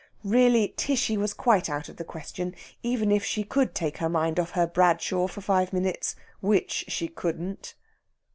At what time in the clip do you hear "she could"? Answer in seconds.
3.23-3.75